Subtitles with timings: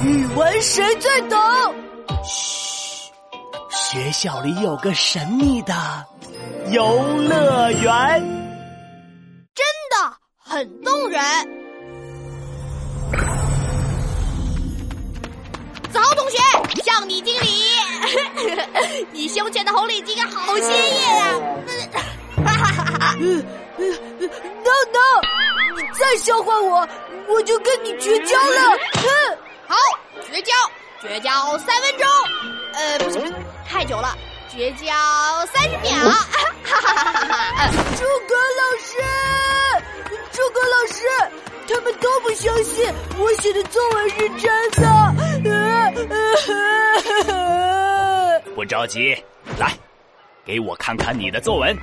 [0.00, 1.38] 语文谁最懂？
[2.24, 3.10] 嘘，
[3.68, 5.74] 学校里有个神秘的
[6.70, 7.90] 游乐园，
[9.54, 9.96] 真的
[10.38, 11.20] 很动人。
[15.90, 16.38] 子豪同学，
[16.84, 17.48] 向你敬礼。
[19.10, 21.34] 你胸前的红领巾好鲜艳啊！
[22.46, 25.00] 哈哈哈哈哈！No No，
[25.76, 26.88] 你再笑话我，
[27.28, 28.78] 我就跟你绝交了。
[30.38, 30.52] 绝交，
[31.00, 32.06] 绝交三分钟。
[32.72, 33.34] 呃，不行，
[33.66, 34.16] 太久了，
[34.48, 34.86] 绝交
[35.46, 35.98] 三十秒。
[35.98, 36.12] 哈
[36.62, 37.68] 哈哈哈哈！
[37.96, 38.92] 诸葛老师，
[40.30, 41.02] 诸葛老师，
[41.66, 42.88] 他们都不相信
[43.18, 44.86] 我写的作文是真的。
[45.44, 45.92] 呃
[47.26, 49.16] 呃不着急，
[49.58, 49.76] 来。
[50.44, 51.76] 给我看看你的作文，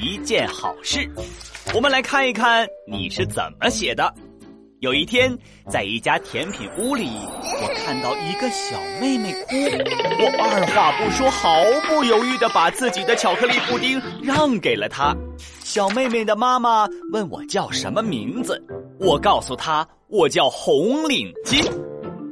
[0.00, 1.06] 一件好事。
[1.74, 4.14] 我们来看一看你是怎么写的。
[4.80, 5.36] 有一天，
[5.68, 7.10] 在一家甜品屋里，
[7.60, 9.56] 我看到一个小妹妹哭，
[10.20, 15.12] 我二话不说，毫不犹豫的把自己的巧克力布丁让给了她。
[15.64, 18.62] 小妹妹的妈妈问我叫什么名字，
[19.00, 21.60] 我告诉她我叫红领巾。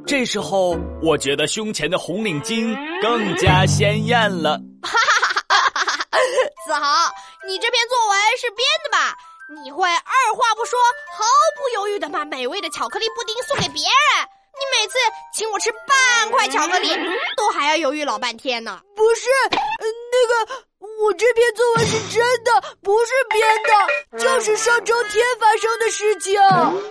[0.05, 4.57] 这时候，我觉得胸前的红领巾更加鲜艳了。
[4.81, 6.17] 哈哈哈哈哈
[6.65, 7.11] 子豪，
[7.45, 9.17] 你这篇作文是编的吧？
[9.49, 10.77] 你会二话不说、
[11.15, 11.23] 毫
[11.55, 14.27] 不犹豫的把美味的巧克力布丁送给别人？
[14.51, 14.97] 你每次
[15.33, 16.89] 请我吃半块巧克力，
[17.37, 18.81] 都还要犹豫老半天呢。
[18.93, 20.65] 不是，那个，
[21.01, 26.37] 我这篇作文是真的，不是编的，就是上周天发生的事情。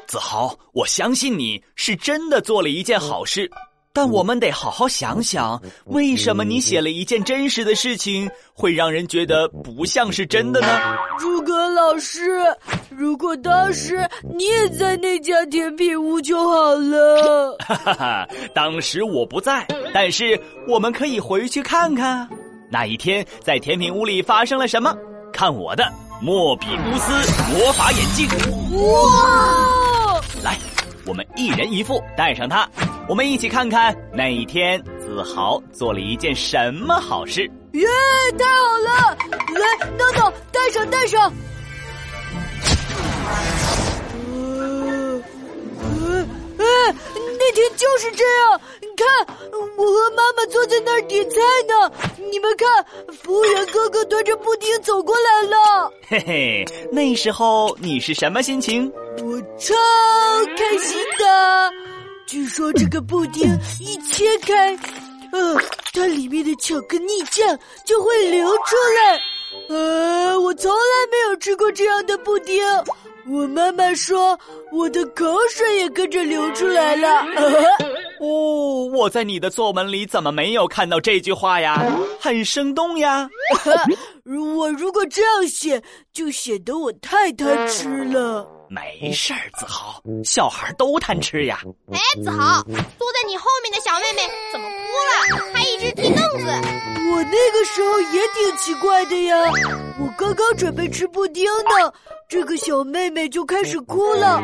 [0.07, 3.51] 子豪，我相信你是真的做了一件好事。
[3.97, 10.69] 但我们得好好想想，为什么你写了一件真实的事情，会让人觉得不像是真的呢？
[11.19, 12.21] 诸葛老师，
[12.91, 17.57] 如果当时你也在那家甜品屋就好了。
[17.61, 22.29] 哈哈哈，当时我不在，但是我们可以回去看看，
[22.71, 24.95] 那一天在甜品屋里发生了什么。
[25.33, 25.91] 看我的
[26.21, 27.13] 莫比乌斯
[27.51, 28.29] 魔法眼镜！
[28.77, 30.21] 哇！
[30.45, 30.59] 来，
[31.07, 32.69] 我们一人一副，戴上它。
[33.09, 37.43] 我们一起看看那一天，子豪做了一件什么好事。
[37.73, 37.87] 耶，
[38.37, 39.17] 太好了！
[39.55, 41.33] 来，闹闹，戴上，戴上。
[44.35, 45.23] 呃，
[45.79, 46.27] 呃，
[46.59, 46.95] 呃，
[47.39, 48.61] 那天就是这样。
[48.81, 49.07] 你看，
[49.77, 51.37] 我和妈妈坐在那儿点菜
[51.69, 51.93] 呢。
[52.29, 52.85] 你们看，
[53.23, 55.93] 服务员哥哥端着布丁走过来了。
[56.09, 58.93] 嘿嘿，那时候你是什么心情？
[59.23, 59.75] 我超
[60.57, 61.86] 开心的。
[62.27, 63.43] 据说这个布丁
[63.81, 64.75] 一切开，
[65.33, 65.57] 呃，
[65.93, 69.21] 它里面的巧克力酱就会流出来。
[69.69, 72.61] 呃，我从来没有吃过这样的布丁。
[73.29, 74.39] 我妈妈说，
[74.73, 77.25] 我的口水也跟着流出来了。
[78.21, 81.81] 哦，我在你的作文里怎么没有看到这句话呀？
[82.21, 83.29] 很生动呀。
[84.57, 85.81] 我如果这样写，
[86.13, 88.49] 就显得我太贪吃了。
[88.69, 91.61] 没事儿，子豪，小孩都贪吃呀。
[91.93, 94.23] 哎，子豪，坐在你后面的小妹妹
[94.53, 95.53] 怎么哭了？
[95.55, 96.47] 她一直踢凳子。
[97.09, 99.37] 我那个时候也挺奇怪的呀。
[100.01, 101.93] 我刚刚准备吃布丁呢，
[102.29, 104.41] 这个小妹妹就开始哭了。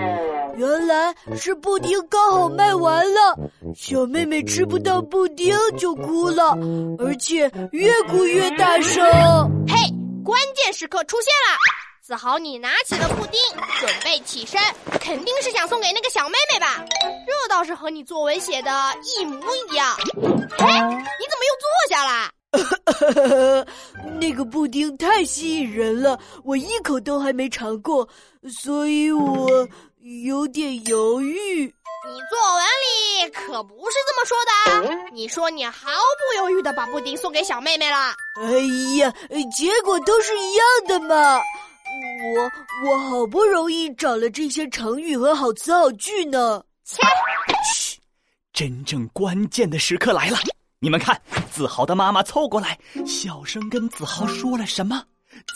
[0.57, 3.37] 原来是布丁刚好卖完了，
[3.75, 6.57] 小妹妹吃不到布丁就哭了，
[6.99, 9.05] 而且越哭越大声。
[9.67, 9.75] 嘿，
[10.25, 11.59] 关键时刻出现了。
[12.13, 13.41] 子豪，你拿起了布丁，
[13.81, 14.61] 准备起身，
[15.01, 16.85] 肯定是想送给那个小妹妹吧？
[17.27, 18.71] 这倒是和你作文写的
[19.03, 19.97] 一模一样。
[20.59, 20.79] 哎，
[21.19, 22.31] 你怎么又坐下了？
[24.21, 28.07] 那个布丁太吸引人了，我一口都还没尝过，
[28.63, 29.67] 所以我
[30.01, 31.75] 有点犹豫。
[32.05, 38.15] 你作文里可不是这么说的，你说你毫不犹豫的把布丁送给小妹妹了。
[38.37, 38.51] 哎
[38.99, 39.11] 呀，
[39.57, 41.41] 结果都是一样的嘛。
[42.23, 46.63] 我我好不容易找了这些成语和好词好句呢。
[46.85, 47.03] 切！
[47.65, 47.99] 嘘，
[48.53, 50.39] 真正关键的时刻来了。
[50.79, 51.21] 你们看，
[51.51, 55.03] 子豪的妈妈凑过来，小声跟子豪说了什么？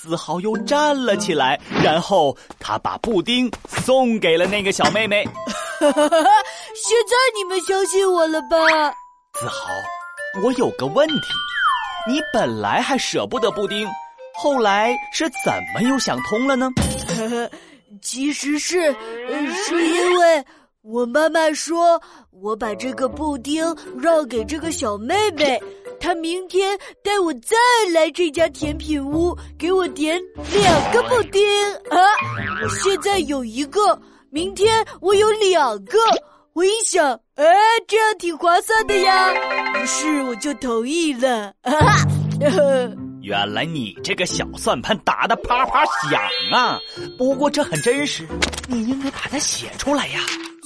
[0.01, 5.23] 子豪又站了起来，然后他把布丁送给了那个小妹妹。
[5.79, 5.93] 现
[7.07, 8.57] 在你们相信我了吧？
[9.39, 9.69] 子豪，
[10.43, 11.27] 我有个问题，
[12.09, 13.87] 你本来还舍不得布丁。
[14.38, 16.71] 后来是怎么又想通了呢？
[18.03, 18.94] 其实是，
[19.67, 20.44] 是因为
[20.83, 22.00] 我妈妈说，
[22.31, 23.65] 我把这个布丁
[23.99, 25.61] 让给这个小妹妹，
[25.99, 27.56] 她明天带我再
[27.93, 30.21] 来这家甜品屋，给我点
[30.53, 31.43] 两个布丁
[31.91, 31.99] 啊！
[32.62, 33.99] 我现在有一个，
[34.31, 35.99] 明天我有两个，
[36.53, 37.44] 我一想，哎，
[37.88, 39.33] 这样挺划算的呀，
[39.83, 41.53] 于是我就同意了。
[43.26, 46.78] 原来你这个小算盘打得啪啪响啊！
[47.19, 48.25] 不过这很真实，
[48.69, 50.20] 你应该把它写出来呀。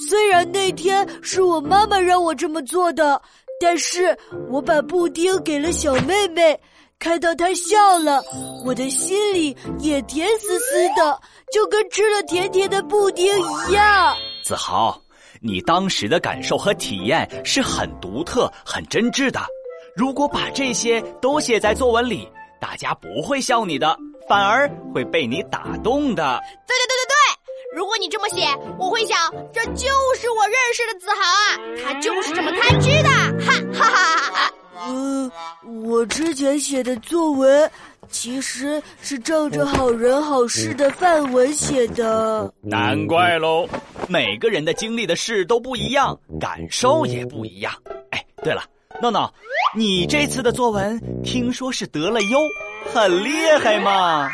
[0.07, 3.19] 虽然那天是我妈妈让我这么做的，
[3.59, 4.15] 但是
[4.47, 6.55] 我把布丁给了小妹妹，
[6.99, 8.23] 看到她笑了，
[8.63, 11.19] 我的心里也甜丝丝的，
[11.51, 14.15] 就跟吃了甜甜的布丁一样。
[14.43, 15.01] 子豪。
[15.43, 19.41] 你当时的感受和体验是很独特、很真挚的。
[19.95, 22.29] 如果把这些都写在作文里，
[22.61, 23.97] 大家不会笑你的，
[24.29, 26.39] 反而会被你打动的。
[26.67, 27.75] 对对对对对！
[27.75, 28.47] 如果你这么写，
[28.77, 29.17] 我会想，
[29.51, 33.09] 这就是我认识的子豪啊，他就是这么贪吃的，
[33.43, 34.53] 哈哈哈哈哈！
[34.87, 35.31] 嗯，
[35.83, 37.69] 我之前写的作文。
[38.09, 43.65] 其实是照着好人好事的范文写的，难怪喽。
[44.09, 47.71] 每个人的经历的事都不一样，感受也不一样。
[48.09, 48.65] 哎，对了，
[49.01, 49.33] 闹闹，
[49.75, 52.37] 你这次的作文听说是得了优，
[52.93, 54.29] 很厉害嘛？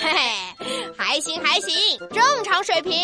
[0.00, 0.08] 嘿
[0.58, 2.94] 嘿，还行还行，正常水平。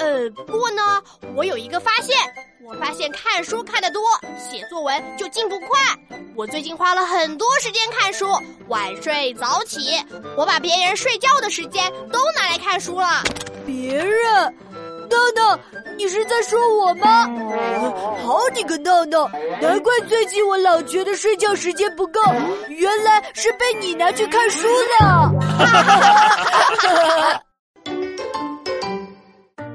[0.00, 1.00] 呃，不过呢，
[1.36, 2.16] 我有一个发现。
[2.66, 4.02] 我发现看书看得多，
[4.38, 5.78] 写作文就进步快。
[6.34, 8.26] 我最近花了很多时间看书，
[8.68, 10.02] 晚睡早起，
[10.34, 13.22] 我把别人睡觉的时间都拿来看书了。
[13.66, 14.54] 别人，
[15.04, 15.58] 闹闹，
[15.96, 17.24] 你是在说我吗？
[18.22, 19.28] 好你个闹闹，
[19.60, 22.20] 难怪最近我老觉得睡觉时间不够，
[22.68, 24.66] 原来是被你拿去看书
[25.00, 25.32] 了。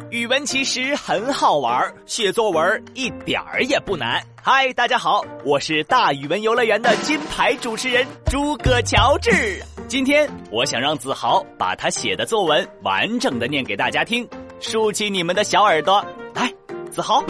[0.09, 4.19] 语文其实很好玩，写作文一点儿也不难。
[4.41, 9.61] 嗨，大家好，我是大语文游乐园的金牌主持人诸葛乔治。
[9.87, 14.27] 今天我想让子豪把他写的作文完整的念给大家听，
[14.59, 16.53] 竖起你们的小耳朵来，
[16.91, 17.23] 子豪。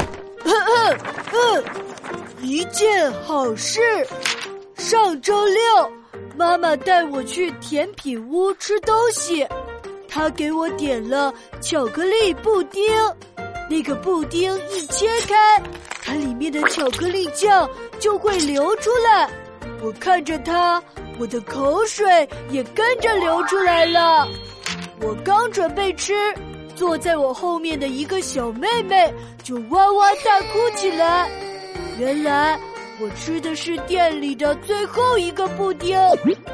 [0.43, 0.97] 嗯
[1.31, 1.63] 嗯，
[2.41, 3.79] 一件好事。
[4.75, 5.91] 上周六，
[6.35, 9.45] 妈妈带我去甜品屋吃东西。
[10.07, 11.31] 她给我点了
[11.61, 12.81] 巧克力布丁，
[13.69, 15.61] 那个布丁一切开，
[16.01, 19.29] 它里面的巧克力酱就会流出来。
[19.83, 20.81] 我看着它，
[21.19, 24.27] 我的口水也跟着流出来了。
[25.01, 26.13] 我刚准备吃，
[26.79, 31.29] 坐在我后面的一个小妹妹就哇哇大哭起来。
[31.99, 32.57] 原来
[33.01, 35.99] 我吃的是店里的最后一个布丁，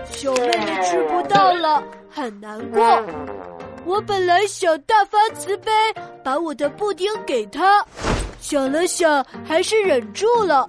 [0.10, 2.81] 小妹妹吃不到了，很难过。
[3.86, 5.72] 我本来想大发慈悲，
[6.24, 7.86] 把我的布丁给她，
[8.42, 10.66] 想了想，还是忍住了，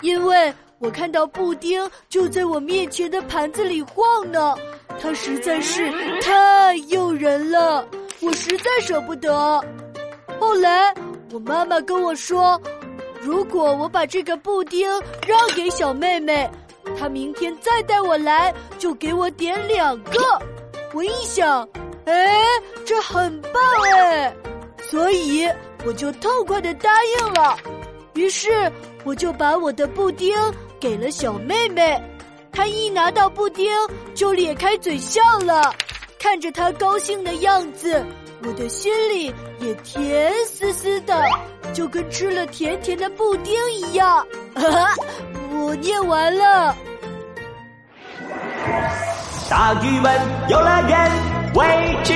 [0.00, 4.56] 因为我看到布丁就在我面前的盘子里晃呢，
[5.00, 7.86] 它实在是太诱人了，
[8.26, 9.32] 我实在舍不得。
[10.40, 10.92] 后来
[11.32, 12.60] 我妈妈跟我说，
[13.20, 14.90] 如果我把这个布丁
[15.24, 16.50] 让给小妹妹，
[16.98, 20.20] 她明天再带我来，就给我点两个。
[20.92, 21.66] 我一想。
[22.06, 22.44] 哎，
[22.84, 23.60] 这很棒
[23.94, 24.32] 哎，
[24.88, 25.44] 所以
[25.84, 27.56] 我就痛快的答应了。
[28.14, 28.48] 于是
[29.04, 30.36] 我就把我的布丁
[30.78, 32.00] 给了小妹妹，
[32.52, 33.72] 她一拿到布丁
[34.14, 35.74] 就咧开嘴笑了。
[36.26, 38.04] 看着他高兴的样子，
[38.42, 41.14] 我的心里也甜丝丝的，
[41.72, 44.26] 就跟吃了甜甜的布丁一样。
[44.56, 44.88] 哈 哈
[45.52, 46.74] 我念完了。
[49.48, 51.10] 大语文游乐园。
[51.54, 51.64] 未
[52.02, 52.12] 知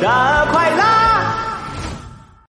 [0.00, 0.95] 的快乐。